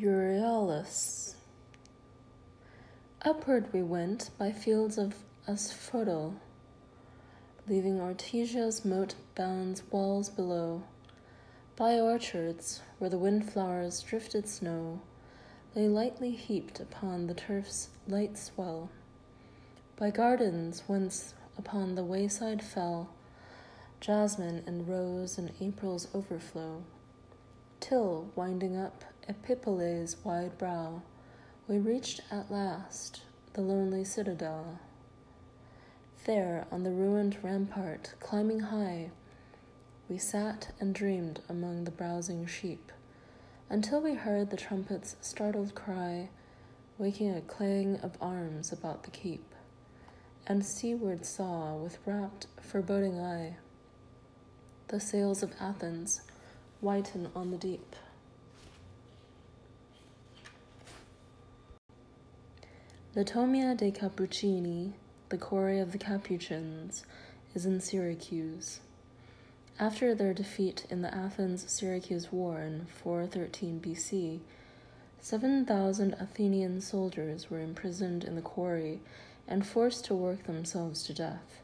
Euryalus. 0.00 1.34
Upward 3.22 3.72
we 3.72 3.82
went 3.82 4.30
by 4.38 4.52
fields 4.52 4.96
of 4.96 5.16
asphodel, 5.48 6.36
leaving 7.66 7.98
Ortygia's 7.98 8.84
moat 8.84 9.16
bounds 9.34 9.82
walls 9.90 10.28
below, 10.28 10.84
by 11.74 11.98
orchards 11.98 12.80
where 12.98 13.10
the 13.10 13.18
windflowers 13.18 14.00
drifted 14.02 14.46
snow 14.48 15.00
lay 15.74 15.88
lightly 15.88 16.30
heaped 16.30 16.78
upon 16.78 17.26
the 17.26 17.34
turf's 17.34 17.88
light 18.06 18.38
swell, 18.38 18.90
by 19.96 20.10
gardens 20.10 20.84
whence 20.86 21.34
upon 21.58 21.96
the 21.96 22.04
wayside 22.04 22.62
fell 22.62 23.10
jasmine 24.00 24.62
and 24.64 24.86
rose 24.86 25.38
in 25.38 25.50
April's 25.60 26.06
overflow, 26.14 26.84
till 27.80 28.30
winding 28.36 28.76
up 28.76 29.02
Epipolae's 29.28 30.16
wide 30.24 30.56
brow, 30.56 31.02
we 31.68 31.76
reached 31.78 32.22
at 32.30 32.50
last 32.50 33.22
the 33.52 33.60
lonely 33.60 34.02
citadel. 34.02 34.78
There, 36.24 36.66
on 36.72 36.82
the 36.82 36.90
ruined 36.90 37.36
rampart, 37.42 38.14
climbing 38.20 38.60
high, 38.60 39.10
we 40.08 40.16
sat 40.16 40.72
and 40.80 40.94
dreamed 40.94 41.40
among 41.48 41.84
the 41.84 41.90
browsing 41.90 42.46
sheep, 42.46 42.90
until 43.68 44.00
we 44.00 44.14
heard 44.14 44.48
the 44.48 44.56
trumpet's 44.56 45.16
startled 45.20 45.74
cry, 45.74 46.30
waking 46.96 47.34
a 47.34 47.42
clang 47.42 47.96
of 47.96 48.16
arms 48.22 48.72
about 48.72 49.02
the 49.02 49.10
keep, 49.10 49.54
and 50.46 50.64
seaward 50.64 51.26
saw 51.26 51.76
with 51.76 51.98
rapt, 52.06 52.46
foreboding 52.62 53.20
eye 53.20 53.56
the 54.88 54.98
sails 54.98 55.42
of 55.42 55.52
Athens 55.60 56.22
whiten 56.80 57.28
on 57.36 57.50
the 57.50 57.58
deep. 57.58 57.94
Latomia 63.18 63.76
dei 63.76 63.90
Cappuccini, 63.90 64.92
the 65.28 65.36
quarry 65.36 65.80
of 65.80 65.90
the 65.90 65.98
Capuchins, 65.98 67.04
is 67.52 67.66
in 67.66 67.80
Syracuse. 67.80 68.78
After 69.80 70.14
their 70.14 70.32
defeat 70.32 70.86
in 70.88 71.02
the 71.02 71.12
Athens 71.12 71.64
Syracuse 71.66 72.30
War 72.30 72.60
in 72.60 72.86
413 73.02 73.80
BC, 73.80 74.38
7,000 75.20 76.12
Athenian 76.20 76.80
soldiers 76.80 77.50
were 77.50 77.58
imprisoned 77.58 78.22
in 78.22 78.36
the 78.36 78.40
quarry 78.40 79.00
and 79.48 79.66
forced 79.66 80.04
to 80.04 80.14
work 80.14 80.44
themselves 80.44 81.02
to 81.02 81.12
death. 81.12 81.62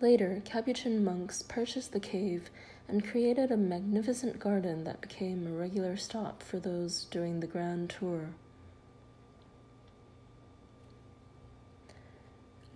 Later, 0.00 0.40
Capuchin 0.44 1.02
monks 1.02 1.42
purchased 1.42 1.90
the 1.90 1.98
cave 1.98 2.50
and 2.86 3.04
created 3.04 3.50
a 3.50 3.56
magnificent 3.56 4.38
garden 4.38 4.84
that 4.84 5.00
became 5.00 5.44
a 5.44 5.50
regular 5.50 5.96
stop 5.96 6.40
for 6.40 6.60
those 6.60 7.06
doing 7.06 7.40
the 7.40 7.48
grand 7.48 7.90
tour. 7.90 8.28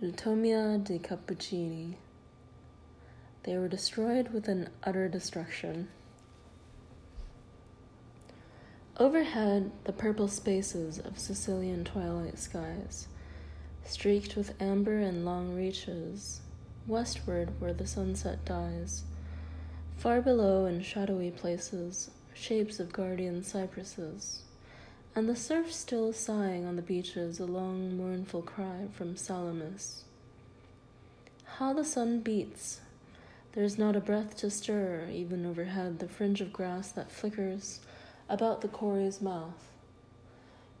Latomia 0.03 0.83
dei 0.83 0.99
Cappuccini. 0.99 1.95
They 3.43 3.57
were 3.57 3.69
destroyed 3.69 4.33
with 4.33 4.49
an 4.49 4.67
utter 4.83 5.07
destruction. 5.07 5.87
Overhead, 8.97 9.71
the 9.85 9.93
purple 9.93 10.27
spaces 10.27 10.99
of 10.99 11.17
Sicilian 11.17 11.85
twilight 11.85 12.37
skies, 12.37 13.07
streaked 13.85 14.35
with 14.35 14.61
amber 14.61 14.99
and 14.99 15.23
long 15.23 15.55
reaches, 15.55 16.41
westward 16.85 17.61
where 17.61 17.73
the 17.73 17.87
sunset 17.87 18.43
dies. 18.43 19.03
Far 19.95 20.19
below, 20.19 20.65
in 20.65 20.81
shadowy 20.81 21.31
places, 21.31 22.11
shapes 22.33 22.81
of 22.81 22.91
guardian 22.91 23.41
cypresses 23.41 24.41
and 25.15 25.29
the 25.29 25.35
surf 25.35 25.71
still 25.71 26.11
sighing 26.11 26.65
on 26.65 26.75
the 26.75 26.81
beaches 26.81 27.39
a 27.39 27.45
long 27.45 27.95
mournful 27.95 28.41
cry 28.41 28.87
from 28.91 29.15
Salamis. 29.15 30.03
How 31.57 31.71
the 31.73 31.85
sun 31.85 32.21
beats! 32.21 32.81
There's 33.51 33.77
not 33.77 33.95
a 33.95 33.99
breath 33.99 34.35
to 34.37 34.49
stir, 34.49 35.07
even 35.11 35.45
overhead 35.45 35.99
the 35.99 36.07
fringe 36.07 36.41
of 36.41 36.51
grass 36.51 36.89
that 36.89 37.11
flickers 37.11 37.79
about 38.27 38.61
the 38.61 38.67
quarry's 38.67 39.21
mouth. 39.21 39.69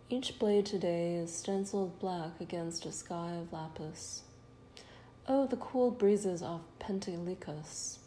Each 0.09 0.39
blade 0.39 0.65
today 0.65 1.13
is 1.13 1.35
stenciled 1.35 1.99
black 1.99 2.41
against 2.41 2.87
a 2.87 2.91
sky 2.91 3.33
of 3.39 3.53
lapis. 3.53 4.23
Oh, 5.27 5.45
the 5.45 5.57
cool 5.57 5.91
breezes 5.91 6.41
off 6.41 6.61
Pentelicus. 6.79 7.99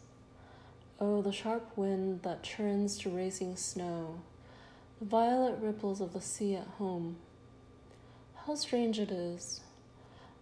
Oh, 0.99 1.21
the 1.21 1.31
sharp 1.31 1.77
wind 1.77 2.23
that 2.23 2.43
churns 2.43 2.97
to 2.99 3.09
racing 3.09 3.55
snow 3.55 4.19
the 4.99 5.05
violet 5.05 5.59
ripples 5.61 6.01
of 6.01 6.13
the 6.13 6.21
sea 6.21 6.55
at 6.55 6.65
home. 6.79 7.17
How 8.45 8.55
strange 8.55 8.97
it 8.97 9.11
is. 9.11 9.61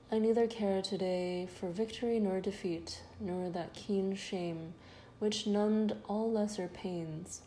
I 0.10 0.18
neither 0.20 0.48
care 0.48 0.82
today 0.82 1.50
for 1.60 1.70
victory 1.70 2.20
nor 2.20 2.40
defeat, 2.40 3.02
nor 3.20 3.50
that 3.50 3.74
keen 3.74 4.16
shame 4.16 4.74
which 5.20 5.46
numbed 5.46 5.94
all 6.08 6.32
lesser 6.32 6.70
pains. 6.70 7.42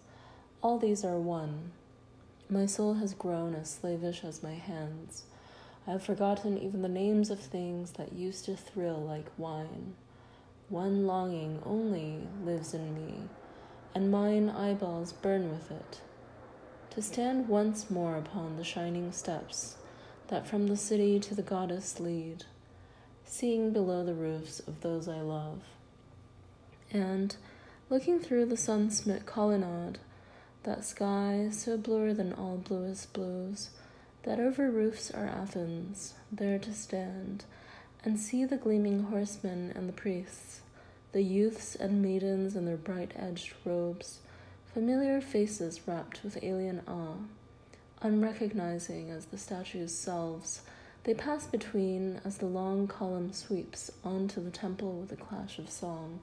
All 0.62 0.78
these 0.78 1.02
are 1.02 1.18
one. 1.18 1.72
My 2.50 2.66
soul 2.66 2.94
has 2.94 3.14
grown 3.14 3.54
as 3.54 3.70
slavish 3.70 4.22
as 4.22 4.42
my 4.42 4.54
hands. 4.54 5.24
I 5.86 5.92
have 5.92 6.02
forgotten 6.02 6.58
even 6.58 6.82
the 6.82 6.88
names 6.88 7.30
of 7.30 7.40
things 7.40 7.92
that 7.92 8.12
used 8.12 8.44
to 8.46 8.56
thrill 8.56 9.00
like 9.00 9.30
wine. 9.38 9.94
One 10.68 11.06
longing 11.06 11.62
only 11.64 12.28
lives 12.44 12.74
in 12.74 12.94
me, 12.94 13.14
and 13.94 14.10
mine 14.10 14.50
eyeballs 14.50 15.14
burn 15.14 15.50
with 15.50 15.70
it 15.70 16.02
to 16.98 17.04
stand 17.04 17.46
once 17.46 17.88
more 17.88 18.16
upon 18.16 18.56
the 18.56 18.64
shining 18.64 19.12
steps 19.12 19.76
that 20.26 20.48
from 20.48 20.66
the 20.66 20.76
city 20.76 21.20
to 21.20 21.32
the 21.32 21.42
goddess 21.42 22.00
lead, 22.00 22.44
seeing 23.24 23.72
below 23.72 24.04
the 24.04 24.14
roofs 24.16 24.58
of 24.58 24.80
those 24.80 25.06
I 25.06 25.20
love, 25.20 25.62
and 26.90 27.36
looking 27.88 28.18
through 28.18 28.46
the 28.46 28.56
sun 28.56 28.90
smit 28.90 29.26
colonnade, 29.26 30.00
that 30.64 30.84
sky 30.84 31.50
so 31.52 31.76
bluer 31.76 32.12
than 32.12 32.32
all 32.32 32.56
bluest 32.56 33.12
blues, 33.12 33.70
that 34.24 34.40
over 34.40 34.68
roofs 34.68 35.08
are 35.08 35.28
Athens, 35.28 36.14
there 36.32 36.58
to 36.58 36.74
stand, 36.74 37.44
and 38.04 38.18
see 38.18 38.44
the 38.44 38.56
gleaming 38.56 39.04
horsemen 39.04 39.72
and 39.76 39.88
the 39.88 39.92
priests, 39.92 40.62
the 41.12 41.22
youths 41.22 41.76
and 41.76 42.02
maidens 42.02 42.56
in 42.56 42.64
their 42.64 42.76
bright 42.76 43.12
edged 43.14 43.52
robes 43.64 44.18
Familiar 44.78 45.20
faces 45.20 45.88
wrapped 45.88 46.22
with 46.22 46.38
alien 46.40 46.82
awe, 46.86 47.16
unrecognizing 48.00 49.10
as 49.10 49.24
the 49.24 49.36
statues' 49.36 49.92
selves, 49.92 50.62
they 51.02 51.14
pass 51.14 51.48
between 51.48 52.20
as 52.24 52.38
the 52.38 52.46
long 52.46 52.86
column 52.86 53.32
sweeps 53.32 53.90
onto 54.04 54.40
the 54.40 54.52
temple 54.52 54.92
with 54.92 55.10
a 55.10 55.16
clash 55.16 55.58
of 55.58 55.68
song. 55.68 56.20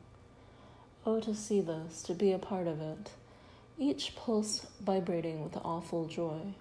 Oh, 1.06 1.20
to 1.20 1.36
see 1.36 1.60
this, 1.60 2.02
to 2.04 2.14
be 2.14 2.32
a 2.32 2.40
part 2.40 2.66
of 2.66 2.80
it, 2.80 3.12
each 3.78 4.16
pulse 4.16 4.66
vibrating 4.80 5.44
with 5.44 5.58
awful 5.58 6.06
joy, 6.06 6.54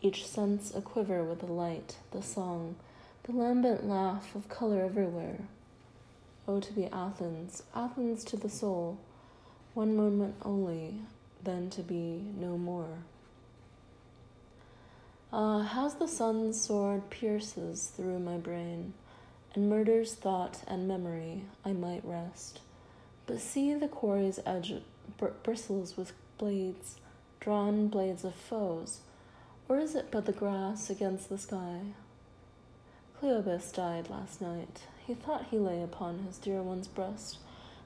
each 0.00 0.26
sense 0.26 0.74
a 0.74 0.80
quiver 0.80 1.22
with 1.22 1.38
the 1.38 1.46
light, 1.46 1.98
the 2.10 2.20
song, 2.20 2.74
the 3.22 3.32
lambent 3.32 3.88
laugh 3.88 4.34
of 4.34 4.48
color 4.48 4.82
everywhere. 4.82 5.38
Oh, 6.48 6.58
to 6.58 6.72
be 6.72 6.86
Athens, 6.86 7.62
Athens 7.76 8.24
to 8.24 8.36
the 8.36 8.50
soul 8.50 8.98
one 9.74 9.96
moment 9.96 10.34
only, 10.42 11.00
then 11.42 11.70
to 11.70 11.82
be 11.82 12.22
no 12.38 12.58
more. 12.58 12.98
Ah, 15.32 15.62
how's 15.62 15.94
the 15.94 16.08
sun's 16.08 16.60
sword 16.60 17.08
pierces 17.08 17.90
through 17.96 18.18
my 18.18 18.36
brain, 18.36 18.92
and 19.54 19.70
murders 19.70 20.14
thought 20.14 20.62
and 20.66 20.86
memory, 20.86 21.44
I 21.64 21.72
might 21.72 22.04
rest. 22.04 22.60
But 23.26 23.40
see 23.40 23.72
the 23.74 23.88
quarry's 23.88 24.40
edge 24.44 24.74
br- 25.16 25.28
bristles 25.42 25.96
with 25.96 26.12
blades, 26.36 26.96
drawn 27.40 27.88
blades 27.88 28.24
of 28.24 28.34
foes, 28.34 29.00
or 29.68 29.78
is 29.78 29.94
it 29.94 30.08
but 30.10 30.26
the 30.26 30.32
grass 30.32 30.90
against 30.90 31.30
the 31.30 31.38
sky? 31.38 31.80
Cleobis 33.18 33.72
died 33.72 34.10
last 34.10 34.42
night. 34.42 34.82
He 35.06 35.14
thought 35.14 35.46
he 35.50 35.58
lay 35.58 35.82
upon 35.82 36.24
his 36.26 36.36
dear 36.36 36.60
one's 36.62 36.88
breast 36.88 37.38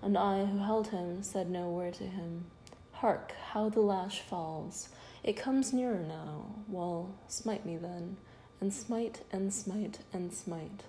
and 0.03 0.17
I 0.17 0.45
who 0.45 0.59
held 0.59 0.89
him 0.89 1.23
said 1.23 1.51
no 1.51 1.69
word 1.69 1.95
to 1.95 2.05
him. 2.05 2.45
Hark, 2.93 3.33
how 3.53 3.69
the 3.69 3.81
lash 3.81 4.21
falls! 4.21 4.89
It 5.23 5.37
comes 5.37 5.73
nearer 5.73 5.99
now. 5.99 6.47
Well, 6.69 7.11
smite 7.29 7.67
me 7.67 7.77
then, 7.77 8.17
and 8.61 8.73
smite 8.73 9.23
and 9.33 9.53
smite 9.53 9.99
and 10.13 10.33
smite, 10.33 10.85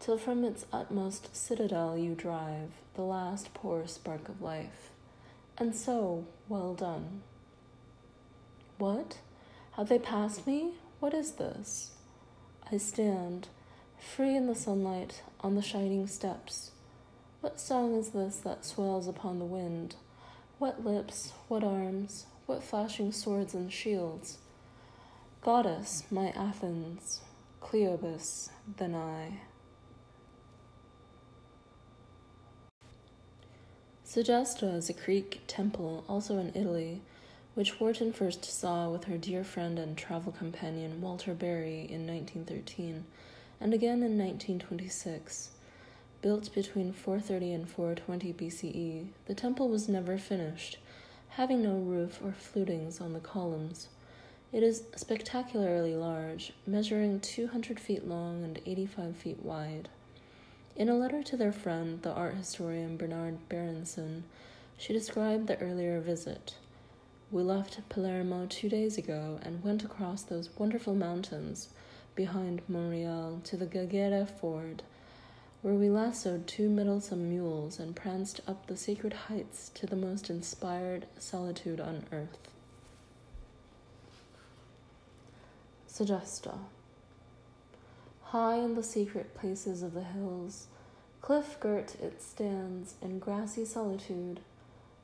till 0.00 0.18
from 0.18 0.44
its 0.44 0.66
utmost 0.72 1.34
citadel 1.34 1.96
you 1.96 2.14
drive 2.14 2.72
the 2.94 3.02
last 3.02 3.54
poor 3.54 3.86
spark 3.86 4.28
of 4.28 4.42
life. 4.42 4.90
And 5.56 5.74
so, 5.74 6.26
well 6.48 6.74
done. 6.74 7.22
What? 8.78 9.18
Have 9.72 9.88
they 9.88 9.98
passed 9.98 10.46
me? 10.46 10.72
What 10.98 11.14
is 11.14 11.32
this? 11.32 11.92
I 12.72 12.76
stand, 12.76 13.48
free 13.98 14.36
in 14.36 14.46
the 14.46 14.54
sunlight, 14.54 15.22
on 15.40 15.54
the 15.54 15.62
shining 15.62 16.06
steps 16.06 16.72
what 17.40 17.58
song 17.58 17.94
is 17.94 18.10
this 18.10 18.36
that 18.36 18.66
swells 18.66 19.08
upon 19.08 19.38
the 19.38 19.44
wind? 19.46 19.96
What 20.58 20.84
lips, 20.84 21.32
what 21.48 21.64
arms, 21.64 22.26
what 22.44 22.62
flashing 22.62 23.12
swords 23.12 23.54
and 23.54 23.72
shields? 23.72 24.38
Goddess, 25.40 26.04
my 26.10 26.28
Athens, 26.36 27.22
Cleobis, 27.62 28.50
then 28.76 28.94
I. 28.94 29.40
Segesta 34.04 34.74
is 34.74 34.90
a 34.90 34.92
Greek 34.92 35.40
temple, 35.46 36.04
also 36.08 36.36
in 36.36 36.52
Italy, 36.54 37.00
which 37.54 37.80
Wharton 37.80 38.12
first 38.12 38.44
saw 38.44 38.90
with 38.90 39.04
her 39.04 39.16
dear 39.16 39.44
friend 39.44 39.78
and 39.78 39.96
travel 39.96 40.32
companion 40.32 41.00
Walter 41.00 41.32
Berry 41.32 41.86
in 41.88 42.06
1913, 42.06 43.04
and 43.60 43.72
again 43.72 44.02
in 44.02 44.18
1926. 44.18 45.50
Built 46.22 46.54
between 46.54 46.92
430 46.92 47.52
and 47.52 47.68
420 47.68 48.32
BCE, 48.34 49.06
the 49.24 49.34
temple 49.34 49.70
was 49.70 49.88
never 49.88 50.18
finished, 50.18 50.76
having 51.30 51.62
no 51.62 51.76
roof 51.76 52.20
or 52.22 52.32
flutings 52.32 53.00
on 53.00 53.14
the 53.14 53.20
columns. 53.20 53.88
It 54.52 54.62
is 54.62 54.82
spectacularly 54.96 55.94
large, 55.94 56.52
measuring 56.66 57.20
200 57.20 57.80
feet 57.80 58.06
long 58.06 58.44
and 58.44 58.60
85 58.66 59.16
feet 59.16 59.42
wide. 59.42 59.88
In 60.76 60.90
a 60.90 60.94
letter 60.94 61.22
to 61.22 61.36
their 61.38 61.52
friend, 61.52 62.02
the 62.02 62.12
art 62.12 62.34
historian 62.34 62.98
Bernard 62.98 63.48
Berenson, 63.48 64.24
she 64.76 64.92
described 64.92 65.46
the 65.46 65.58
earlier 65.58 66.00
visit. 66.00 66.54
We 67.30 67.42
left 67.42 67.88
Palermo 67.88 68.46
two 68.46 68.68
days 68.68 68.98
ago 68.98 69.38
and 69.42 69.62
went 69.62 69.84
across 69.84 70.22
those 70.22 70.50
wonderful 70.58 70.94
mountains 70.94 71.68
behind 72.14 72.60
Monreale 72.68 73.42
to 73.44 73.56
the 73.56 73.66
Gaggera 73.66 74.28
ford, 74.28 74.82
where 75.62 75.74
we 75.74 75.90
lassoed 75.90 76.46
two 76.46 76.68
meddlesome 76.68 77.28
mules 77.28 77.78
and 77.78 77.94
pranced 77.94 78.40
up 78.46 78.66
the 78.66 78.76
sacred 78.76 79.12
heights 79.12 79.70
to 79.74 79.86
the 79.86 79.96
most 79.96 80.30
inspired 80.30 81.06
solitude 81.18 81.80
on 81.80 82.04
earth. 82.12 82.48
Segesta. 85.88 86.58
High 88.22 88.56
in 88.56 88.74
the 88.74 88.82
secret 88.82 89.34
places 89.34 89.82
of 89.82 89.92
the 89.92 90.04
hills, 90.04 90.68
cliff 91.20 91.58
girt 91.60 91.94
it 92.00 92.22
stands 92.22 92.94
in 93.02 93.18
grassy 93.18 93.64
solitude 93.64 94.40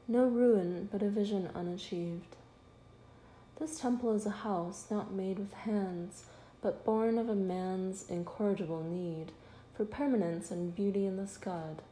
no 0.08 0.24
ruin, 0.24 0.88
but 0.92 1.02
a 1.02 1.08
vision 1.08 1.50
unachieved. 1.52 2.36
This 3.58 3.80
temple 3.80 4.14
is 4.14 4.24
a 4.24 4.30
house 4.30 4.86
not 4.88 5.12
made 5.12 5.38
with 5.38 5.52
hands, 5.52 6.24
but 6.62 6.84
born 6.84 7.18
of 7.18 7.28
a 7.28 7.34
man's 7.34 8.08
incorrigible 8.08 8.84
need 8.84 9.32
for 9.76 9.84
permanence 9.84 10.50
and 10.50 10.74
beauty 10.74 11.04
in 11.04 11.16
the 11.18 11.26
scud 11.26 11.82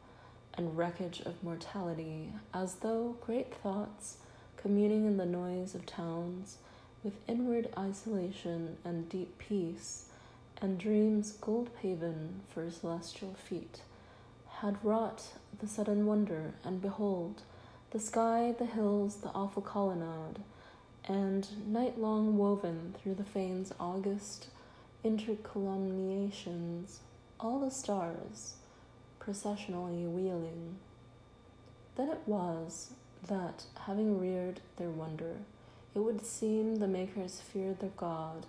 and 0.55 0.75
wreckage 0.75 1.21
of 1.21 1.43
mortality, 1.43 2.31
as 2.53 2.75
though 2.75 3.15
great 3.21 3.53
thoughts, 3.53 4.17
communing 4.57 5.05
in 5.05 5.17
the 5.17 5.25
noise 5.25 5.75
of 5.75 5.85
towns, 5.85 6.57
with 7.03 7.13
inward 7.27 7.69
isolation 7.77 8.77
and 8.83 9.07
deep 9.09 9.37
peace, 9.37 10.05
and 10.61 10.79
dreams 10.79 11.33
gold 11.33 11.69
paven 11.79 12.41
for 12.49 12.71
celestial 12.71 13.35
feet, 13.35 13.81
had 14.61 14.83
wrought 14.83 15.33
the 15.59 15.67
sudden 15.67 16.07
wonder, 16.07 16.53
and 16.63 16.81
behold, 16.81 17.43
the 17.91 17.99
sky, 17.99 18.55
the 18.57 18.65
hills, 18.65 19.17
the 19.17 19.29
awful 19.29 19.61
colonnade, 19.61 20.39
and 21.03 21.71
night 21.71 21.99
long 21.99 22.37
woven 22.37 22.95
through 22.97 23.13
the 23.13 23.23
fane's 23.23 23.71
august 23.79 24.47
intercolumniations, 25.03 26.99
all 27.39 27.59
the 27.59 27.71
stars 27.71 28.55
processionally 29.19 30.05
wheeling. 30.05 30.77
Then 31.95 32.09
it 32.09 32.21
was 32.25 32.91
that, 33.27 33.63
having 33.85 34.19
reared 34.19 34.61
their 34.77 34.89
wonder, 34.89 35.37
it 35.95 35.99
would 35.99 36.25
seem 36.25 36.75
the 36.75 36.87
makers 36.87 37.41
feared 37.41 37.79
their 37.79 37.89
God 37.97 38.45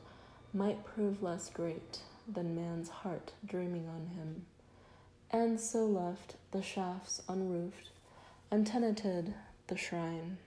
might 0.53 0.85
prove 0.85 1.23
less 1.23 1.49
great 1.49 2.01
than 2.27 2.57
man's 2.57 2.89
heart 2.89 3.33
dreaming 3.45 3.87
on 3.89 4.17
him, 4.17 4.47
and 5.31 5.61
so 5.61 5.85
left 5.85 6.37
the 6.51 6.63
shafts 6.63 7.23
unroofed 7.29 7.91
untenanted 8.51 9.35
the 9.67 9.77
shrine. 9.77 10.39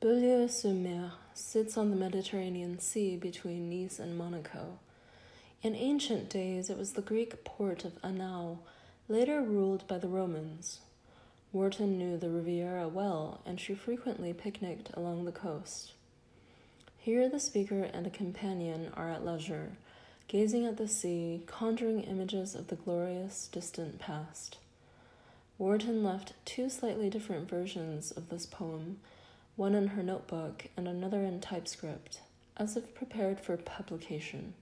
Beaulieu-sur-Mer 0.00 1.12
sits 1.34 1.76
on 1.76 1.90
the 1.90 1.96
Mediterranean 1.96 2.78
Sea 2.78 3.16
between 3.16 3.68
Nice 3.70 3.98
and 3.98 4.16
Monaco. 4.16 4.78
In 5.62 5.74
ancient 5.74 6.28
days, 6.28 6.70
it 6.70 6.78
was 6.78 6.92
the 6.92 7.02
Greek 7.02 7.44
port 7.44 7.84
of 7.84 8.00
Anao, 8.02 8.58
later 9.08 9.40
ruled 9.40 9.86
by 9.86 9.98
the 9.98 10.08
Romans. 10.08 10.80
Wharton 11.52 11.98
knew 11.98 12.16
the 12.16 12.30
Riviera 12.30 12.88
well, 12.88 13.40
and 13.44 13.60
she 13.60 13.74
frequently 13.74 14.32
picnicked 14.32 14.90
along 14.94 15.24
the 15.24 15.32
coast. 15.32 15.92
Here, 16.98 17.28
the 17.28 17.40
speaker 17.40 17.82
and 17.82 18.06
a 18.06 18.10
companion 18.10 18.92
are 18.94 19.10
at 19.10 19.24
leisure 19.24 19.72
gazing 20.30 20.64
at 20.64 20.76
the 20.76 20.86
sea, 20.86 21.42
conjuring 21.48 22.02
images 22.02 22.54
of 22.54 22.68
the 22.68 22.76
glorious 22.76 23.48
distant 23.50 23.98
past. 23.98 24.58
Wharton 25.58 26.04
left 26.04 26.34
two 26.44 26.70
slightly 26.70 27.10
different 27.10 27.50
versions 27.50 28.12
of 28.12 28.28
this 28.28 28.46
poem, 28.46 29.00
one 29.60 29.74
in 29.74 29.88
her 29.88 30.02
notebook 30.02 30.64
and 30.74 30.88
another 30.88 31.20
in 31.20 31.38
typescript, 31.38 32.22
as 32.56 32.78
if 32.78 32.94
prepared 32.94 33.38
for 33.38 33.58
publication. 33.58 34.54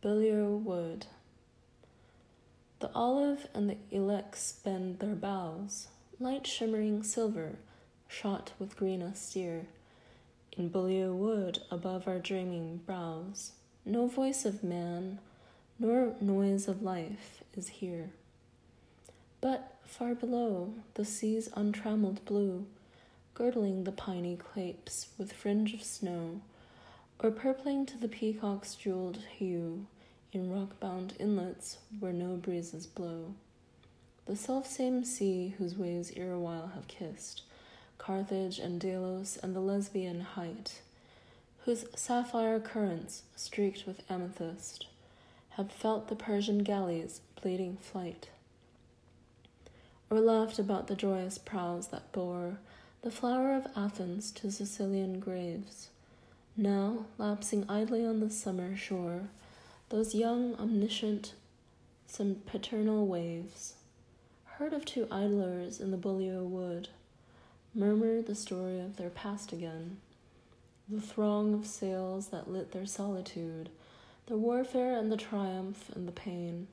Beaulieu 0.00 0.54
Wood. 0.64 1.06
The 2.78 2.92
olive 2.94 3.48
and 3.52 3.68
the 3.68 3.76
ilex 3.92 4.52
bend 4.62 5.00
their 5.00 5.16
boughs, 5.16 5.88
light 6.20 6.46
shimmering 6.46 7.02
silver, 7.02 7.56
shot 8.06 8.52
with 8.56 8.76
green 8.76 9.02
austere 9.02 9.66
in 10.56 10.68
Beaulieu 10.68 11.12
wood 11.12 11.58
above 11.72 12.06
our 12.06 12.20
dreaming 12.20 12.82
brows. 12.86 13.50
No 13.84 14.06
voice 14.06 14.44
of 14.44 14.62
man, 14.62 15.18
nor 15.76 16.14
noise 16.20 16.68
of 16.68 16.84
life 16.84 17.42
is 17.56 17.66
here. 17.66 18.10
But 19.42 19.74
far 19.84 20.14
below, 20.14 20.72
the 20.94 21.04
sea's 21.04 21.50
untrammeled 21.54 22.24
blue, 22.24 22.64
girdling 23.34 23.82
the 23.82 23.90
piny 23.90 24.38
capes 24.54 25.08
with 25.18 25.32
fringe 25.32 25.74
of 25.74 25.82
snow, 25.82 26.40
or 27.18 27.32
purpling 27.32 27.84
to 27.86 27.98
the 27.98 28.08
peacock's 28.08 28.76
jeweled 28.76 29.18
hue 29.36 29.86
in 30.32 30.52
rock-bound 30.52 31.14
inlets 31.18 31.78
where 31.98 32.12
no 32.12 32.36
breezes 32.36 32.86
blow. 32.86 33.34
The 34.26 34.36
self-same 34.36 35.04
sea 35.04 35.54
whose 35.58 35.76
waves 35.76 36.12
erewhile 36.16 36.68
have 36.68 36.86
kissed, 36.86 37.42
Carthage 37.98 38.60
and 38.60 38.80
Delos 38.80 39.38
and 39.42 39.56
the 39.56 39.60
Lesbian 39.60 40.20
height, 40.20 40.82
whose 41.64 41.84
sapphire 41.96 42.60
currents, 42.60 43.22
streaked 43.34 43.88
with 43.88 44.08
amethyst, 44.08 44.86
have 45.50 45.72
felt 45.72 46.06
the 46.06 46.14
Persian 46.14 46.62
galleys' 46.62 47.20
bleeding 47.40 47.76
flight, 47.80 48.28
or 50.12 50.20
laughed 50.20 50.58
about 50.58 50.88
the 50.88 50.94
joyous 50.94 51.38
prows 51.38 51.86
that 51.86 52.12
bore 52.12 52.58
the 53.00 53.10
flower 53.10 53.54
of 53.54 53.66
Athens 53.74 54.30
to 54.30 54.50
Sicilian 54.50 55.18
graves. 55.18 55.88
Now, 56.54 57.06
lapsing 57.16 57.64
idly 57.66 58.04
on 58.04 58.20
the 58.20 58.28
summer 58.28 58.76
shore, 58.76 59.30
those 59.88 60.14
young, 60.14 60.54
omniscient, 60.56 61.32
some 62.06 62.42
paternal 62.44 63.06
waves, 63.06 63.76
heard 64.44 64.74
of 64.74 64.84
two 64.84 65.08
idlers 65.10 65.80
in 65.80 65.92
the 65.92 65.96
Beaulieu 65.96 66.44
wood 66.44 66.88
murmur 67.74 68.20
the 68.20 68.34
story 68.34 68.80
of 68.80 68.96
their 68.96 69.08
past 69.08 69.50
again. 69.50 69.96
The 70.90 71.00
throng 71.00 71.54
of 71.54 71.66
sails 71.66 72.26
that 72.28 72.52
lit 72.52 72.72
their 72.72 72.84
solitude, 72.84 73.70
the 74.26 74.36
warfare 74.36 74.98
and 74.98 75.10
the 75.10 75.16
triumph 75.16 75.90
and 75.94 76.06
the 76.06 76.12
pain. 76.12 76.66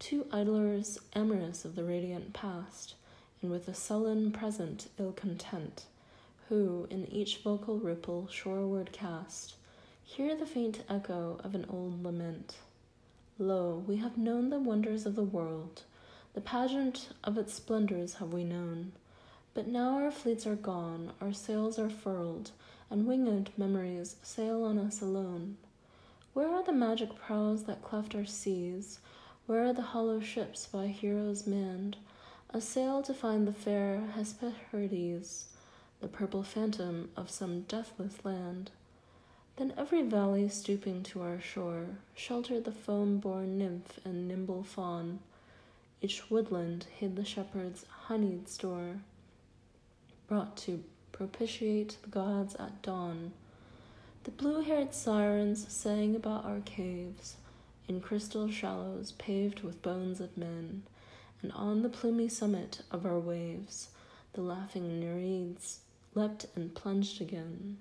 Two 0.00 0.26
idlers 0.32 0.98
amorous 1.12 1.66
of 1.66 1.76
the 1.76 1.84
radiant 1.84 2.32
past, 2.32 2.94
and 3.42 3.50
with 3.50 3.68
a 3.68 3.74
sullen 3.74 4.32
present 4.32 4.88
ill 4.98 5.12
content, 5.12 5.84
who, 6.48 6.86
in 6.88 7.06
each 7.12 7.36
vocal 7.42 7.76
ripple 7.76 8.26
shoreward 8.28 8.92
cast, 8.92 9.56
hear 10.02 10.34
the 10.34 10.46
faint 10.46 10.82
echo 10.88 11.38
of 11.44 11.54
an 11.54 11.66
old 11.68 12.02
lament. 12.02 12.56
Lo, 13.38 13.84
we 13.86 13.96
have 13.96 14.16
known 14.16 14.48
the 14.48 14.58
wonders 14.58 15.04
of 15.04 15.16
the 15.16 15.22
world, 15.22 15.82
the 16.32 16.40
pageant 16.40 17.10
of 17.22 17.36
its 17.36 17.52
splendors 17.52 18.14
have 18.14 18.32
we 18.32 18.42
known. 18.42 18.92
But 19.52 19.68
now 19.68 19.98
our 19.98 20.10
fleets 20.10 20.46
are 20.46 20.56
gone, 20.56 21.12
our 21.20 21.34
sails 21.34 21.78
are 21.78 21.90
furled, 21.90 22.52
and 22.88 23.06
winged 23.06 23.50
memories 23.58 24.16
sail 24.22 24.64
on 24.64 24.78
us 24.78 25.02
alone. 25.02 25.58
Where 26.32 26.48
are 26.48 26.64
the 26.64 26.72
magic 26.72 27.14
prows 27.16 27.64
that 27.64 27.82
cleft 27.82 28.14
our 28.14 28.24
seas? 28.24 28.98
Where 29.50 29.72
the 29.72 29.82
hollow 29.82 30.20
ships 30.20 30.68
by 30.68 30.86
heroes 30.86 31.44
manned? 31.44 31.96
A 32.50 32.60
sail 32.60 33.02
to 33.02 33.12
find 33.12 33.48
the 33.48 33.52
fair 33.52 34.00
Hesperides, 34.14 35.46
the 36.00 36.06
purple 36.06 36.44
phantom 36.44 37.10
of 37.16 37.30
some 37.30 37.62
deathless 37.62 38.24
land. 38.24 38.70
Then 39.56 39.74
every 39.76 40.02
valley 40.02 40.48
stooping 40.48 41.02
to 41.02 41.22
our 41.22 41.40
shore 41.40 41.86
sheltered 42.14 42.62
the 42.62 42.70
foam 42.70 43.18
born 43.18 43.58
nymph 43.58 43.98
and 44.04 44.28
nimble 44.28 44.62
fawn. 44.62 45.18
each 46.00 46.30
woodland 46.30 46.86
hid 46.98 47.16
the 47.16 47.24
shepherd's 47.24 47.84
honeyed 48.06 48.48
store, 48.48 49.00
brought 50.28 50.56
to 50.58 50.84
propitiate 51.10 51.96
the 52.02 52.08
gods 52.08 52.54
at 52.54 52.82
dawn. 52.82 53.32
The 54.22 54.30
blue 54.30 54.60
haired 54.60 54.94
sirens 54.94 55.66
sang 55.72 56.14
about 56.14 56.44
our 56.44 56.60
caves, 56.60 57.34
in 57.90 58.00
crystal 58.00 58.48
shallows 58.48 59.10
paved 59.18 59.64
with 59.64 59.82
bones 59.82 60.20
of 60.20 60.36
men, 60.36 60.80
and 61.42 61.50
on 61.50 61.82
the 61.82 61.88
plumy 61.88 62.28
summit 62.28 62.82
of 62.92 63.04
our 63.04 63.18
waves, 63.18 63.88
the 64.34 64.40
laughing 64.40 65.00
Nereids 65.00 65.78
leapt 66.14 66.46
and 66.54 66.72
plunged 66.72 67.20
again. 67.20 67.78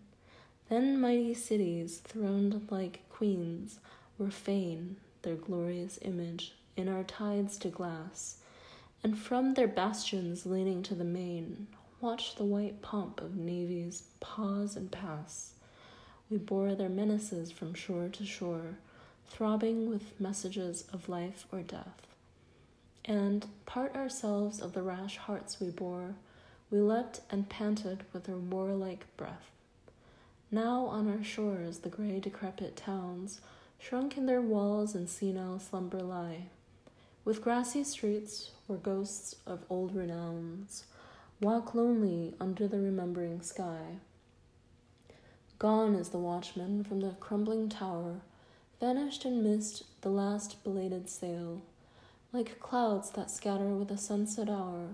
Then 0.67 0.99
mighty 0.99 1.35
cities, 1.35 1.99
throned 1.99 2.71
like 2.71 3.07
queens, 3.11 3.79
were 4.17 4.31
fain 4.31 4.95
their 5.21 5.35
glorious 5.35 5.99
image 6.01 6.53
in 6.75 6.89
our 6.89 7.03
tides 7.03 7.55
to 7.59 7.69
glass, 7.69 8.37
and 9.03 9.15
from 9.15 9.53
their 9.53 9.67
bastions 9.67 10.43
leaning 10.43 10.81
to 10.81 10.95
the 10.95 11.03
main, 11.03 11.67
watch 12.01 12.33
the 12.33 12.43
white 12.43 12.81
pomp 12.81 13.21
of 13.21 13.35
navies 13.35 14.05
pause 14.19 14.75
and 14.75 14.91
pass. 14.91 15.51
We 16.31 16.39
bore 16.39 16.73
their 16.73 16.89
menaces 16.89 17.51
from 17.51 17.75
shore 17.75 18.09
to 18.09 18.25
shore, 18.25 18.79
throbbing 19.29 19.89
with 19.89 20.19
messages 20.19 20.83
of 20.91 21.09
life 21.09 21.45
or 21.51 21.61
death. 21.61 22.07
And, 23.05 23.45
part 23.65 23.95
ourselves 23.95 24.61
of 24.61 24.73
the 24.73 24.81
rash 24.81 25.17
hearts 25.17 25.59
we 25.59 25.69
bore, 25.69 26.15
we 26.69 26.79
leapt 26.79 27.21
and 27.31 27.49
panted 27.49 28.03
with 28.13 28.29
our 28.29 28.37
warlike 28.37 29.05
breath. 29.17 29.49
Now 30.51 30.85
on 30.85 31.07
our 31.09 31.23
shores 31.23 31.79
the 31.79 31.89
grey 31.89 32.19
decrepit 32.19 32.75
towns, 32.75 33.41
shrunk 33.79 34.17
in 34.17 34.25
their 34.25 34.41
walls 34.41 34.95
and 34.95 35.09
senile 35.09 35.59
slumber 35.59 36.01
lie, 36.01 36.47
with 37.23 37.41
grassy 37.41 37.83
streets 37.83 38.51
where 38.67 38.77
ghosts 38.77 39.35
of 39.45 39.63
old 39.69 39.95
renowns 39.95 40.83
walk 41.41 41.73
lonely 41.73 42.33
under 42.39 42.67
the 42.67 42.79
remembering 42.79 43.41
sky. 43.41 43.97
Gone 45.57 45.95
is 45.95 46.09
the 46.09 46.17
watchman 46.17 46.83
from 46.83 46.99
the 46.99 47.11
crumbling 47.19 47.69
tower, 47.69 48.21
vanished 48.79 49.25
in 49.25 49.43
mist 49.43 49.83
the 50.01 50.09
last 50.09 50.63
belated 50.63 51.09
sail. 51.09 51.61
Like 52.31 52.59
clouds 52.59 53.09
that 53.11 53.31
scatter 53.31 53.69
with 53.75 53.91
a 53.91 53.97
sunset 53.97 54.49
hour, 54.49 54.89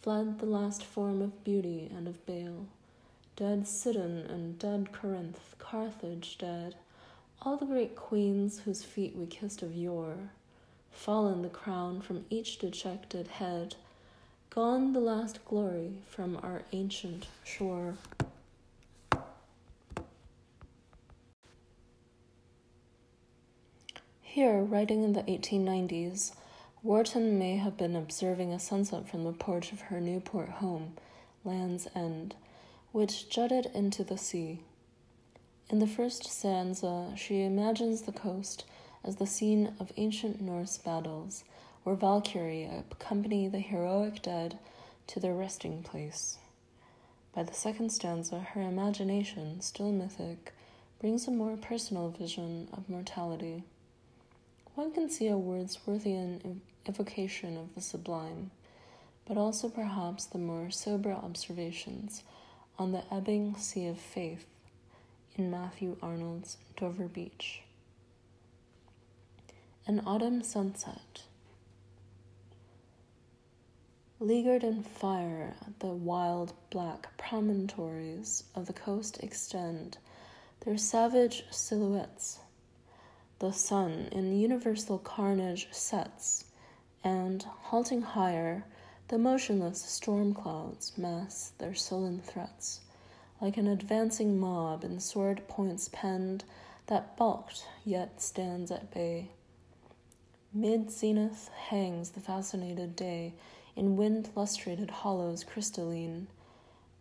fled 0.00 0.38
the 0.38 0.46
last 0.46 0.84
form 0.84 1.20
of 1.20 1.44
beauty 1.44 1.90
and 1.94 2.06
of 2.06 2.24
bale. 2.26 2.66
Dead 3.36 3.66
Sidon 3.66 4.26
and 4.28 4.58
dead 4.58 4.92
Corinth, 4.92 5.54
Carthage 5.58 6.38
dead, 6.38 6.74
all 7.42 7.56
the 7.56 7.66
great 7.66 7.94
queens 7.94 8.60
whose 8.60 8.82
feet 8.82 9.14
we 9.14 9.26
kissed 9.26 9.62
of 9.62 9.74
yore 9.74 10.30
fallen 10.98 11.42
the 11.42 11.48
crown 11.48 12.00
from 12.00 12.24
each 12.28 12.58
dejected 12.58 13.28
head, 13.28 13.76
gone 14.50 14.92
the 14.92 15.00
last 15.00 15.44
glory 15.44 15.92
from 16.08 16.36
our 16.42 16.62
ancient 16.72 17.26
shore. 17.44 17.94
Here, 24.38 24.62
writing 24.62 25.02
in 25.02 25.14
the 25.14 25.24
1890s, 25.24 26.30
Wharton 26.84 27.40
may 27.40 27.56
have 27.56 27.76
been 27.76 27.96
observing 27.96 28.52
a 28.52 28.60
sunset 28.60 29.08
from 29.08 29.24
the 29.24 29.32
porch 29.32 29.72
of 29.72 29.80
her 29.80 30.00
Newport 30.00 30.48
home, 30.48 30.92
Land's 31.44 31.88
End, 31.92 32.36
which 32.92 33.28
jutted 33.28 33.66
into 33.74 34.04
the 34.04 34.16
sea. 34.16 34.60
In 35.70 35.80
the 35.80 35.88
first 35.88 36.30
stanza, 36.30 37.14
she 37.16 37.42
imagines 37.42 38.02
the 38.02 38.12
coast 38.12 38.64
as 39.02 39.16
the 39.16 39.26
scene 39.26 39.74
of 39.80 39.90
ancient 39.96 40.40
Norse 40.40 40.78
battles, 40.78 41.42
where 41.82 41.96
Valkyrie 41.96 42.70
accompany 42.92 43.48
the 43.48 43.58
heroic 43.58 44.22
dead 44.22 44.56
to 45.08 45.18
their 45.18 45.34
resting 45.34 45.82
place. 45.82 46.38
By 47.34 47.42
the 47.42 47.54
second 47.54 47.90
stanza, 47.90 48.38
her 48.38 48.62
imagination, 48.62 49.60
still 49.62 49.90
mythic, 49.90 50.54
brings 51.00 51.26
a 51.26 51.32
more 51.32 51.56
personal 51.56 52.10
vision 52.10 52.68
of 52.72 52.88
mortality. 52.88 53.64
One 54.78 54.92
can 54.92 55.10
see 55.10 55.26
a 55.26 55.32
Wordsworthian 55.32 56.60
evocation 56.88 57.56
of 57.56 57.74
the 57.74 57.80
sublime, 57.80 58.52
but 59.26 59.36
also 59.36 59.68
perhaps 59.68 60.26
the 60.26 60.38
more 60.38 60.70
sober 60.70 61.10
observations 61.10 62.22
on 62.78 62.92
the 62.92 63.02
ebbing 63.12 63.56
sea 63.56 63.88
of 63.88 63.98
faith 63.98 64.46
in 65.34 65.50
Matthew 65.50 65.96
Arnold's 66.00 66.58
Dover 66.76 67.08
Beach. 67.08 67.62
An 69.84 70.00
autumn 70.06 70.44
sunset. 70.44 71.24
Leaguered 74.20 74.62
in 74.62 74.84
fire, 74.84 75.56
the 75.80 75.88
wild 75.88 76.52
black 76.70 77.16
promontories 77.18 78.44
of 78.54 78.66
the 78.66 78.72
coast 78.72 79.18
extend 79.24 79.98
their 80.64 80.78
savage 80.78 81.42
silhouettes. 81.50 82.38
The 83.40 83.52
sun 83.52 84.08
in 84.10 84.36
universal 84.36 84.98
carnage 84.98 85.68
sets, 85.70 86.44
and, 87.04 87.42
halting 87.42 88.02
higher, 88.02 88.64
the 89.08 89.18
motionless 89.18 89.80
storm 89.80 90.34
clouds 90.34 90.98
mass 90.98 91.52
their 91.58 91.74
sullen 91.74 92.20
threats, 92.20 92.80
like 93.40 93.56
an 93.56 93.68
advancing 93.68 94.40
mob 94.40 94.82
in 94.82 94.98
sword 94.98 95.46
points 95.46 95.88
penned 95.92 96.42
that 96.86 97.16
balked 97.16 97.64
yet 97.84 98.20
stands 98.20 98.72
at 98.72 98.90
bay. 98.90 99.30
Mid 100.52 100.90
zenith 100.90 101.48
hangs 101.68 102.10
the 102.10 102.20
fascinated 102.20 102.96
day 102.96 103.34
in 103.76 103.96
wind 103.96 104.30
lustrated 104.34 104.90
hollows 104.90 105.44
crystalline, 105.44 106.26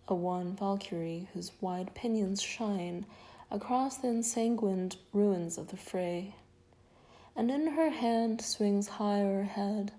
a 0.08 0.14
wan 0.14 0.56
Valkyrie 0.56 1.28
whose 1.34 1.52
wide 1.62 1.96
pinions 1.96 2.42
shine 2.44 3.08
across 3.50 3.98
the 3.98 4.08
ensanguined 4.08 4.98
ruins 5.14 5.58
of 5.58 5.70
the 5.70 5.78
fray. 5.78 6.36
And 7.36 7.50
in 7.50 7.68
her 7.68 7.90
hand 7.90 8.42
swings 8.42 8.88
high 8.88 9.22
o'erhead, 9.22 9.92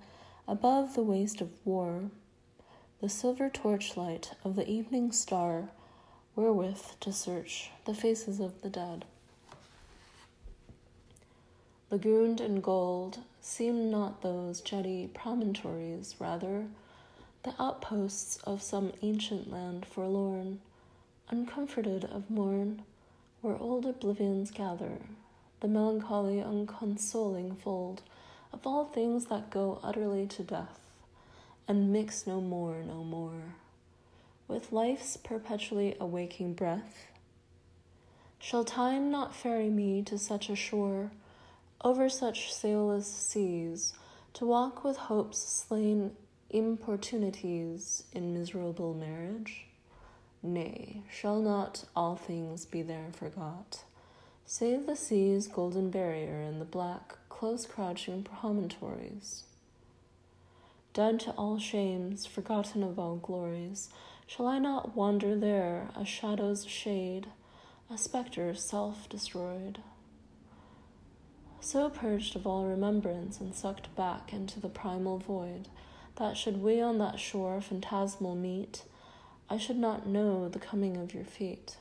above 0.46 0.94
the 0.94 1.02
waste 1.02 1.40
of 1.40 1.50
war, 1.64 2.10
the 3.00 3.08
silver 3.08 3.48
torchlight 3.48 4.32
of 4.44 4.56
the 4.56 4.68
evening 4.68 5.12
star, 5.12 5.70
wherewith 6.34 6.82
to 7.00 7.12
search 7.12 7.70
the 7.84 7.94
faces 7.94 8.40
of 8.40 8.60
the 8.62 8.70
dead. 8.70 9.04
Lagooned 11.90 12.40
in 12.40 12.60
gold, 12.60 13.20
seem 13.40 13.90
not 13.90 14.20
those 14.20 14.60
jetty 14.60 15.08
promontories, 15.14 16.16
rather 16.18 16.66
the 17.44 17.54
outposts 17.58 18.36
of 18.44 18.60
some 18.60 18.92
ancient 19.00 19.50
land 19.50 19.86
forlorn, 19.86 20.60
uncomforted 21.30 22.04
of 22.04 22.28
morn, 22.28 22.82
where 23.40 23.56
old 23.56 23.86
oblivions 23.86 24.50
gather, 24.50 24.98
the 25.60 25.68
melancholy, 25.68 26.40
unconsoling 26.40 27.54
fold 27.56 28.02
of 28.52 28.66
all 28.66 28.84
things 28.84 29.26
that 29.26 29.50
go 29.50 29.80
utterly 29.82 30.26
to 30.26 30.42
death, 30.42 30.80
and 31.66 31.92
mix 31.92 32.26
no 32.26 32.40
more, 32.40 32.82
no 32.82 33.04
more, 33.04 33.54
with 34.46 34.72
life's 34.72 35.16
perpetually 35.16 35.96
awaking 36.00 36.54
breath? 36.54 37.06
Shall 38.38 38.64
time 38.64 39.10
not 39.10 39.34
ferry 39.34 39.68
me 39.68 40.02
to 40.02 40.18
such 40.18 40.48
a 40.48 40.56
shore? 40.56 41.10
over 41.84 42.08
such 42.08 42.52
sailless 42.52 43.06
seas, 43.06 43.92
to 44.34 44.44
walk 44.44 44.82
with 44.82 44.96
hope's 44.96 45.38
slain 45.38 46.12
importunities 46.50 48.04
in 48.12 48.34
miserable 48.34 48.94
marriage? 48.94 49.67
Nay, 50.42 51.02
shall 51.10 51.40
not 51.40 51.84
all 51.96 52.16
things 52.16 52.64
be 52.64 52.82
there 52.82 53.08
forgot, 53.12 53.84
save 54.46 54.86
the 54.86 54.96
sea's 54.96 55.48
golden 55.48 55.90
barrier 55.90 56.40
and 56.40 56.60
the 56.60 56.64
black, 56.64 57.16
close 57.28 57.66
crouching 57.66 58.22
promontories? 58.22 59.44
Dead 60.94 61.20
to 61.20 61.32
all 61.32 61.58
shames, 61.58 62.26
forgotten 62.26 62.82
of 62.82 62.98
all 62.98 63.16
glories, 63.16 63.88
shall 64.26 64.46
I 64.46 64.58
not 64.58 64.96
wander 64.96 65.36
there, 65.36 65.90
a 65.96 66.04
shadow's 66.04 66.64
shade, 66.66 67.26
a 67.90 67.98
spectre 67.98 68.54
self 68.54 69.08
destroyed? 69.08 69.80
so 71.60 71.90
purged 71.90 72.36
of 72.36 72.46
all 72.46 72.64
remembrance 72.64 73.40
and 73.40 73.54
sucked 73.54 73.94
back 73.96 74.32
into 74.32 74.60
the 74.60 74.68
primal 74.68 75.18
void, 75.18 75.68
that 76.16 76.36
should 76.36 76.62
we 76.62 76.80
on 76.80 76.98
that 76.98 77.18
shore 77.18 77.60
phantasmal 77.60 78.34
meet, 78.34 78.84
I 79.50 79.56
should 79.56 79.78
not 79.78 80.06
know 80.06 80.48
the 80.48 80.58
coming 80.58 80.98
of 80.98 81.14
your 81.14 81.24
feet. 81.24 81.78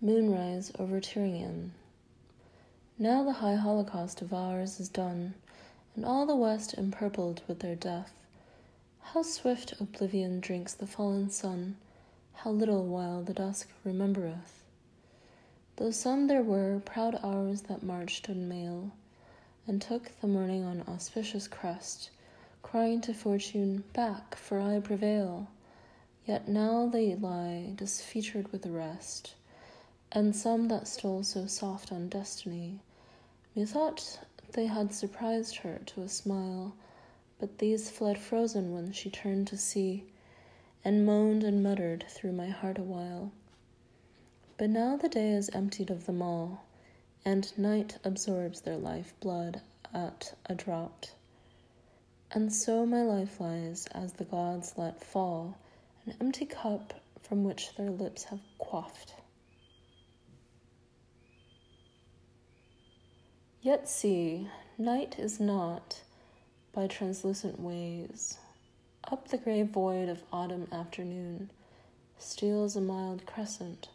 Moonrise 0.00 0.70
over 0.78 1.00
Tyringham. 1.00 1.72
Now 2.98 3.24
the 3.24 3.32
high 3.32 3.56
holocaust 3.56 4.22
of 4.22 4.32
ours 4.32 4.78
is 4.78 4.88
done, 4.88 5.34
and 5.96 6.04
all 6.04 6.26
the 6.26 6.36
west 6.36 6.74
empurpled 6.78 7.42
with 7.48 7.58
their 7.58 7.74
death. 7.74 8.12
How 9.00 9.22
swift 9.22 9.74
oblivion 9.80 10.38
drinks 10.38 10.72
the 10.72 10.86
fallen 10.86 11.28
sun, 11.28 11.76
how 12.34 12.50
little 12.50 12.86
while 12.86 13.22
the 13.22 13.34
dusk 13.34 13.68
remembereth. 13.84 14.62
Though 15.76 15.90
some 15.90 16.28
there 16.28 16.42
were, 16.42 16.80
proud 16.84 17.18
hours 17.22 17.62
that 17.62 17.82
marched 17.82 18.28
in 18.28 18.48
mail, 18.48 18.92
and 19.66 19.82
took 19.82 20.12
the 20.20 20.28
morning 20.28 20.62
on 20.62 20.84
auspicious 20.86 21.48
crest, 21.48 22.10
crying 22.62 23.00
to 23.00 23.12
fortune, 23.12 23.84
Back, 23.92 24.36
for 24.36 24.60
I 24.60 24.80
prevail. 24.80 25.48
Yet 26.24 26.48
now 26.48 26.86
they 26.86 27.14
lie 27.14 27.72
disfeatured 27.76 28.52
with 28.52 28.62
the 28.62 28.70
rest, 28.70 29.34
and 30.10 30.34
some 30.34 30.68
that 30.68 30.88
stole 30.88 31.22
so 31.22 31.46
soft 31.46 31.92
on 31.92 32.08
destiny. 32.08 32.80
Methought 33.54 34.20
they 34.52 34.66
had 34.66 34.94
surprised 34.94 35.56
her 35.56 35.80
to 35.86 36.02
a 36.02 36.08
smile, 36.08 36.74
but 37.38 37.58
these 37.58 37.90
fled 37.90 38.18
frozen 38.18 38.72
when 38.72 38.92
she 38.92 39.10
turned 39.10 39.46
to 39.48 39.56
see, 39.56 40.04
and 40.84 41.04
moaned 41.04 41.44
and 41.44 41.62
muttered 41.62 42.04
through 42.08 42.32
my 42.32 42.48
heart 42.48 42.78
awhile. 42.78 43.32
But 44.56 44.70
now 44.70 44.96
the 44.96 45.08
day 45.08 45.32
is 45.32 45.50
emptied 45.50 45.90
of 45.90 46.06
them 46.06 46.22
all 46.22 46.62
and 47.24 47.56
night 47.56 47.98
absorbs 48.04 48.62
their 48.62 48.76
life 48.76 49.14
blood 49.20 49.60
at 49.94 50.34
a 50.46 50.54
draught. 50.54 51.12
And 52.32 52.52
so 52.52 52.86
my 52.86 53.02
life 53.02 53.40
lies 53.40 53.86
as 53.92 54.14
the 54.14 54.24
gods 54.24 54.74
let 54.76 55.04
fall 55.04 55.58
an 56.06 56.14
empty 56.20 56.46
cup 56.46 56.94
from 57.20 57.44
which 57.44 57.74
their 57.76 57.90
lips 57.90 58.24
have 58.24 58.40
quaffed. 58.58 59.14
Yet 63.60 63.88
see, 63.88 64.48
night 64.78 65.18
is 65.18 65.38
not 65.38 66.00
by 66.72 66.86
translucent 66.86 67.60
ways. 67.60 68.38
Up 69.04 69.28
the 69.28 69.38
grey 69.38 69.62
void 69.62 70.08
of 70.08 70.22
autumn 70.32 70.68
afternoon 70.72 71.50
steals 72.18 72.76
a 72.76 72.80
mild 72.80 73.26
crescent, 73.26 73.88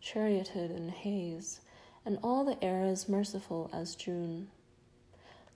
charioted 0.00 0.70
in 0.70 0.88
haze 0.88 1.60
and 2.06 2.18
all 2.22 2.44
the 2.44 2.62
air 2.64 2.84
is 2.84 3.08
merciful 3.08 3.68
as 3.72 3.96
June. 3.96 4.48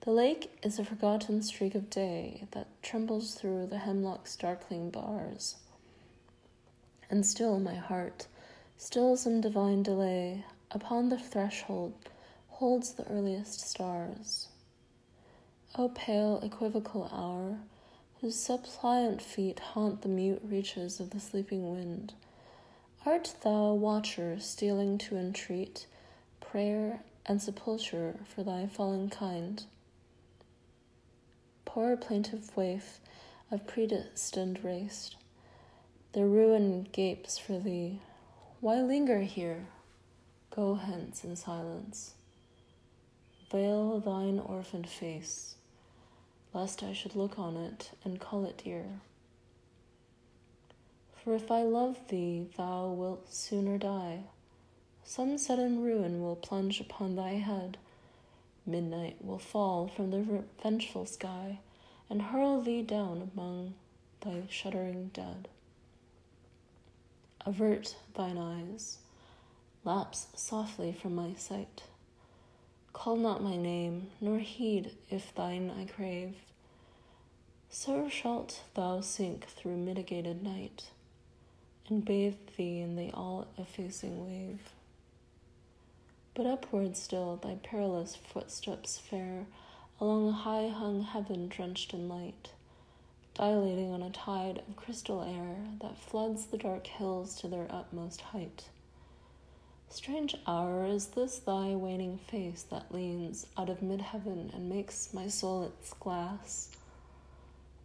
The 0.03 0.13
lake 0.13 0.51
is 0.63 0.79
a 0.79 0.85
forgotten 0.85 1.43
streak 1.43 1.75
of 1.75 1.91
day 1.91 2.45
that 2.53 2.69
trembles 2.83 3.35
through 3.35 3.67
the 3.67 3.77
hemlock's 3.77 4.35
darkling 4.35 4.89
bars. 4.89 5.57
And 7.11 7.27
still 7.27 7.61
my 7.61 7.75
heart, 7.75 8.27
still 8.79 9.15
some 9.19 9.43
divine 9.43 9.83
delay, 9.83 10.47
upon 10.71 11.11
the 11.11 11.19
threshold 11.19 11.93
holds 12.49 12.93
the 12.93 13.07
earliest 13.09 13.61
stars. 13.61 14.49
O 15.75 15.91
pale, 15.91 16.41
equivocal 16.43 17.11
hour, 17.13 17.59
whose 18.23 18.37
suppliant 18.37 19.21
feet 19.21 19.61
haunt 19.61 20.01
the 20.01 20.09
mute 20.09 20.41
reaches 20.43 20.99
of 20.99 21.11
the 21.11 21.21
sleeping 21.21 21.75
wind, 21.75 22.15
art 23.05 23.35
thou 23.43 23.65
a 23.65 23.75
watcher 23.75 24.41
stealing 24.41 24.97
to 24.97 25.19
entreat? 25.19 25.87
prayer 26.41 27.01
and 27.27 27.43
sepulture 27.43 28.15
for 28.25 28.43
thy 28.43 28.67
fallen 28.67 29.11
kind. 29.11 29.65
Poor 31.73 31.97
plaintive 31.97 32.57
waif 32.57 32.99
of 33.49 33.65
predestined 33.65 34.65
race, 34.65 35.15
the 36.15 36.25
ruin 36.25 36.89
gapes 36.91 37.39
for 37.39 37.61
thee. 37.61 38.01
Why 38.59 38.81
linger 38.81 39.21
here? 39.21 39.69
Go 40.51 40.75
hence 40.75 41.23
in 41.23 41.37
silence. 41.37 42.15
Veil 43.53 44.01
thine 44.01 44.41
orphaned 44.41 44.89
face, 44.89 45.55
lest 46.53 46.83
I 46.83 46.93
should 46.93 47.15
look 47.15 47.39
on 47.39 47.57
it 47.57 47.93
and 48.03 48.19
call 48.19 48.45
it 48.47 48.63
dear. 48.65 48.87
For 51.23 51.37
if 51.37 51.53
I 51.53 51.63
love 51.63 52.09
thee, 52.09 52.49
thou 52.57 52.89
wilt 52.89 53.33
sooner 53.33 53.79
die. 53.79 54.25
Some 55.05 55.39
sudden 55.39 55.85
ruin 55.85 56.21
will 56.21 56.35
plunge 56.35 56.81
upon 56.81 57.15
thy 57.15 57.35
head. 57.35 57.79
Midnight 58.71 59.17
will 59.21 59.41
fall 59.41 59.89
from 59.89 60.13
the 60.13 60.45
vengeful 60.63 61.05
sky 61.05 61.59
and 62.09 62.23
hurl 62.23 62.61
thee 62.61 62.83
down 62.83 63.31
among 63.35 63.75
thy 64.21 64.45
shuddering 64.49 65.11
dead. 65.13 65.49
Avert 67.45 67.97
thine 68.15 68.39
eyes, 68.39 68.99
lapse 69.83 70.29
softly 70.37 70.93
from 70.93 71.17
my 71.17 71.35
sight. 71.35 71.83
Call 72.93 73.17
not 73.17 73.43
my 73.43 73.57
name, 73.57 74.11
nor 74.21 74.39
heed 74.39 74.93
if 75.11 75.35
thine 75.35 75.71
I 75.71 75.87
crave. 75.87 76.37
So 77.71 78.09
shalt 78.09 78.63
thou 78.75 79.01
sink 79.01 79.47
through 79.47 79.79
mitigated 79.79 80.45
night, 80.45 80.91
and 81.89 82.05
bathe 82.05 82.37
thee 82.57 82.81
in 82.81 82.95
the 82.95 83.11
all 83.13 83.49
effacing 83.59 84.25
wave. 84.25 84.61
But 86.35 86.47
upward 86.47 86.97
still 86.97 87.37
thy 87.37 87.57
perilous 87.57 88.15
footsteps 88.17 88.99
fare 88.99 89.47
along 90.01 90.29
a 90.29 90.33
high 90.33 90.69
hung 90.69 91.03
heaven 91.03 91.49
drenched 91.49 91.93
in 91.93 92.09
light, 92.09 92.53
dilating 93.35 93.91
on 93.91 94.03
a 94.03 94.11
tide 94.11 94.63
of 94.67 94.77
crystal 94.77 95.23
air 95.23 95.57
that 95.81 95.99
floods 95.99 96.47
the 96.47 96.57
dark 96.57 96.87
hills 96.87 97.35
to 97.41 97.49
their 97.49 97.67
utmost 97.69 98.21
height. 98.21 98.69
Strange 99.89 100.37
hour 100.47 100.87
is 100.87 101.09
this 101.09 101.41
thy 101.41 101.75
waning 101.75 102.17
face 102.17 102.63
that 102.71 102.95
leans 102.95 103.47
out 103.57 103.69
of 103.69 103.83
mid 103.83 104.01
heaven 104.01 104.51
and 104.55 104.69
makes 104.69 105.13
my 105.13 105.27
soul 105.27 105.65
its 105.65 105.93
glass? 105.95 106.71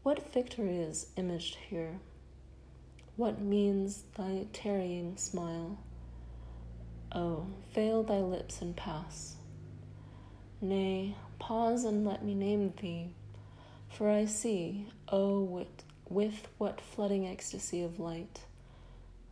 What 0.04 0.32
victory 0.32 0.78
is 0.78 1.08
imaged 1.18 1.56
here? 1.56 2.00
What 3.16 3.42
means 3.42 4.04
thy 4.16 4.46
tarrying 4.54 5.18
smile? 5.18 5.80
Oh, 7.18 7.46
veil 7.74 8.04
thy 8.04 8.20
lips 8.20 8.62
and 8.62 8.76
pass. 8.76 9.36
Nay, 10.60 11.16
pause 11.40 11.86
and 11.86 12.04
let 12.04 12.26
me 12.26 12.36
name 12.36 12.74
thee, 12.82 13.12
for 13.88 14.10
I 14.10 14.26
see, 14.26 14.88
oh, 15.08 15.40
with, 15.40 15.86
with 16.10 16.50
what 16.58 16.82
flooding 16.82 17.26
ecstasy 17.26 17.82
of 17.82 18.02
light, 18.02 18.42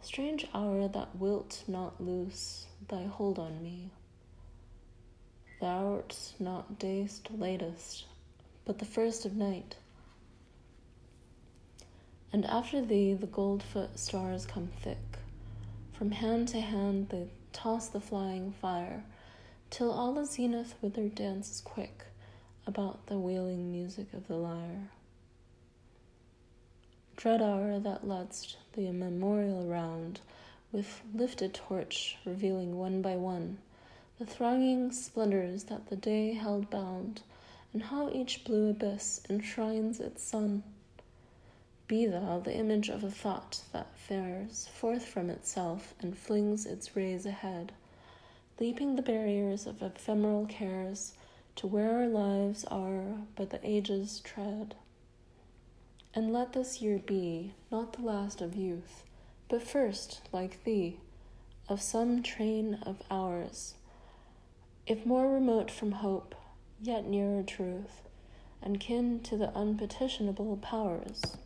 strange 0.02 0.48
hour 0.54 0.88
that 0.88 1.18
wilt 1.18 1.66
not 1.68 2.00
loose 2.02 2.68
thy 2.88 3.04
hold 3.04 3.38
on 3.38 3.62
me. 3.62 3.90
Thou'rt 5.60 6.36
not 6.40 6.80
day's 6.80 7.22
latest, 7.38 8.06
but 8.64 8.80
the 8.80 8.86
first 8.86 9.26
of 9.26 9.36
night. 9.36 9.76
And 12.32 12.46
after 12.46 12.82
thee 12.82 13.14
the 13.14 13.28
gold 13.28 13.62
foot 13.62 14.00
stars 14.00 14.46
come 14.46 14.70
thick. 14.82 15.20
From 15.92 16.12
hand 16.12 16.48
to 16.50 16.62
hand 16.62 17.10
they 17.10 17.28
toss 17.54 17.88
the 17.88 18.02
flying 18.02 18.52
fire, 18.52 19.06
till 19.70 19.92
all 19.92 20.14
the 20.14 20.26
zenith 20.26 20.76
with 20.82 20.96
their 20.96 21.08
dances 21.08 21.62
quick 21.62 22.06
about 22.68 23.06
the 23.08 23.18
wailing 23.18 23.72
music 23.72 24.14
of 24.14 24.28
the 24.28 24.36
lyre. 24.36 24.90
Dread 27.16 27.42
hour 27.42 27.80
that 27.80 28.08
ledst 28.08 28.58
the 28.74 28.88
immemorial 28.88 29.66
round, 29.66 30.20
with 30.72 31.02
lifted 31.14 31.54
torch 31.54 32.18
revealing 32.26 32.78
one 32.78 33.02
by 33.02 33.16
one 33.16 33.60
the 34.20 34.26
thronging 34.26 34.92
splendors 34.92 35.66
that 35.66 35.88
the 35.88 35.96
day 35.96 36.34
held 36.34 36.70
bound, 36.70 37.22
and 37.74 37.84
how 37.84 38.10
each 38.10 38.44
blue 38.44 38.70
abyss 38.70 39.22
enshrines 39.30 40.00
its 40.00 40.24
sun. 40.24 40.64
Be 41.94 42.08
thou 42.08 42.40
the 42.40 42.56
image 42.58 42.90
of 42.90 43.04
a 43.04 43.12
thought 43.12 43.62
that 43.72 43.96
fares 43.96 44.68
forth 44.74 45.06
from 45.06 45.30
itself 45.30 45.94
and 46.00 46.18
flings 46.18 46.66
its 46.66 46.96
rays 46.96 47.24
ahead, 47.28 47.72
leaping 48.60 48.96
the 48.96 49.04
barriers 49.04 49.68
of 49.68 49.84
ephemeral 49.84 50.48
cares 50.48 51.14
to 51.56 51.68
where 51.68 51.94
our 52.00 52.08
lives 52.08 52.66
are 52.66 53.20
but 53.36 53.52
the 53.52 53.60
ages 53.62 54.22
tread. 54.22 54.74
And 56.16 56.34
let 56.34 56.54
this 56.54 56.82
year 56.82 56.98
be 56.98 57.54
not 57.72 57.94
the 57.94 58.02
last 58.02 58.42
of 58.42 58.56
youth, 58.56 59.04
but 59.48 59.62
first, 59.62 60.22
like 60.32 60.64
thee, 60.64 60.98
of 61.70 61.80
some 61.80 62.24
train 62.24 62.80
of 62.88 63.04
hours, 63.12 63.76
if 64.88 65.06
more 65.06 65.32
remote 65.32 65.70
from 65.70 65.92
hope, 65.92 66.34
yet 66.82 67.06
nearer 67.06 67.44
truth, 67.44 68.02
and 68.64 68.80
kin 68.80 69.20
to 69.20 69.38
the 69.38 69.52
unpetitionable 69.56 70.60
powers. 70.60 71.38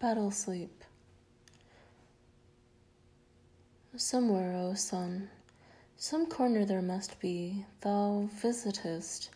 Battle 0.00 0.30
sleep. 0.30 0.82
Somewhere, 3.94 4.54
O 4.54 4.72
sun, 4.72 5.28
some 5.98 6.24
corner 6.24 6.64
there 6.64 6.80
must 6.80 7.20
be, 7.20 7.66
thou 7.82 8.30
visitest, 8.32 9.28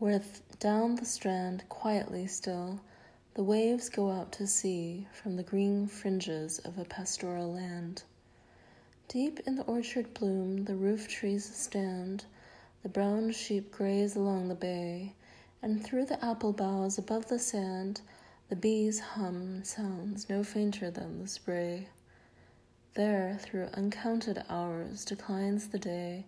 where 0.00 0.20
down 0.58 0.96
the 0.96 1.04
strand, 1.04 1.62
quietly 1.68 2.26
still, 2.26 2.80
the 3.34 3.44
waves 3.44 3.88
go 3.88 4.10
out 4.10 4.32
to 4.32 4.48
sea 4.48 5.06
from 5.12 5.36
the 5.36 5.44
green 5.44 5.86
fringes 5.86 6.58
of 6.58 6.76
a 6.76 6.84
pastoral 6.84 7.52
land. 7.52 8.02
Deep 9.06 9.38
in 9.46 9.54
the 9.54 9.62
orchard 9.62 10.12
bloom 10.12 10.64
the 10.64 10.74
roof 10.74 11.06
trees 11.06 11.44
stand, 11.54 12.24
the 12.82 12.88
brown 12.88 13.30
sheep 13.30 13.70
graze 13.70 14.16
along 14.16 14.48
the 14.48 14.56
bay, 14.56 15.14
and 15.62 15.84
through 15.84 16.06
the 16.06 16.24
apple 16.24 16.52
boughs 16.52 16.98
above 16.98 17.28
the 17.28 17.38
sand 17.38 18.00
the 18.50 18.56
bees 18.56 18.98
hum 18.98 19.62
sounds 19.62 20.28
no 20.28 20.42
fainter 20.42 20.90
than 20.90 21.20
the 21.20 21.28
spray. 21.28 21.86
There, 22.94 23.38
through 23.40 23.68
uncounted 23.74 24.42
hours, 24.48 25.04
declines 25.04 25.68
the 25.68 25.78
day 25.78 26.26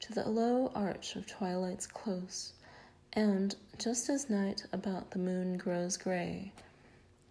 to 0.00 0.12
the 0.12 0.28
low 0.28 0.72
arch 0.74 1.14
of 1.14 1.28
twilight's 1.28 1.86
close, 1.86 2.54
and, 3.12 3.54
just 3.78 4.10
as 4.10 4.28
night 4.28 4.64
about 4.72 5.12
the 5.12 5.20
moon 5.20 5.58
grows 5.58 5.96
gray, 5.96 6.52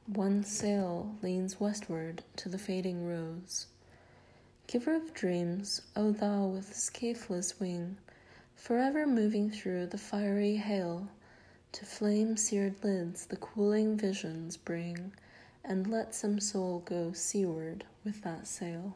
one 0.06 0.46
sail 0.46 1.18
leans 1.22 1.60
westward 1.60 2.24
to 2.38 2.48
the 2.48 2.58
fading 2.58 3.06
rose. 3.06 3.68
Giver 4.68 4.96
of 4.96 5.14
dreams, 5.14 5.82
O 5.98 6.12
thou 6.14 6.46
with 6.46 6.78
scatheless 6.78 7.60
wing, 7.60 7.98
forever 8.56 9.06
moving 9.06 9.52
through 9.52 9.88
the 9.88 9.98
fiery 9.98 10.56
hail, 10.56 11.10
to 11.72 11.86
flame 11.86 12.36
seared 12.36 12.84
lids 12.84 13.26
the 13.26 13.38
cooling 13.38 13.98
visions 13.98 14.58
bring, 14.58 15.14
and 15.64 15.88
let 15.88 16.16
some 16.16 16.40
soul 16.40 16.80
go 16.86 17.12
seaward 17.14 17.86
with 18.04 18.22
that 18.24 18.48
sail. 18.48 18.96